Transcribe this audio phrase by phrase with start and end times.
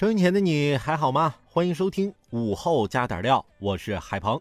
[0.00, 1.34] 收音前的你还好吗？
[1.44, 4.40] 欢迎收听午后加点料，我是海鹏。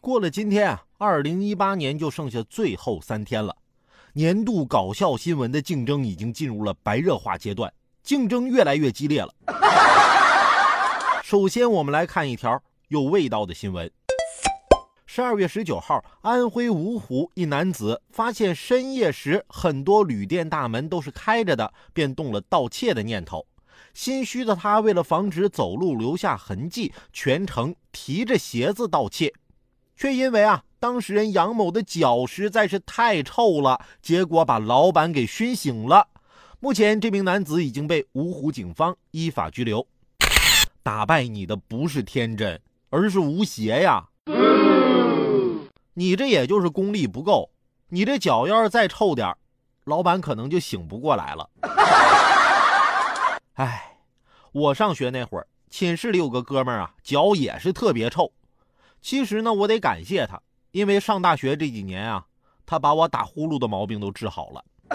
[0.00, 3.54] 过了今天啊，二零一八年就剩下最后三天了。
[4.14, 7.70] 年度搞笑新闻的竞争已经进入了白热化阶段，
[8.02, 9.34] 竞争越来越激烈了。
[11.22, 13.92] 首先，我们来看一条有味道的新闻。
[15.04, 23.44] 十二月十九号，安徽芜湖一男子发现深夜时很多旅店大门都是开着的，便动了盗窃的念头。
[23.94, 29.32] 心虚的他为了防止走路留下痕迹，全程提着鞋子盗窃。
[29.96, 36.08] 却因为啊，当事人杨某的脚实在是太臭了，结果把老板给熏醒了。
[36.58, 39.86] 目前，这名男子已经被芜湖警方依法拘留。
[40.82, 44.06] 打败你的不是天真，而是无邪呀！
[45.92, 47.50] 你这也就是功力不够，
[47.90, 49.34] 你这脚要是再臭点
[49.84, 51.50] 老板可能就醒不过来了。
[54.52, 58.32] 我上学那会儿，寝室里有个哥们儿啊，脚也是特别臭。
[59.00, 60.40] 其实呢，我得感谢他，
[60.72, 62.26] 因为上大学这几年啊，
[62.66, 64.64] 他把我打呼噜的毛病都治好了。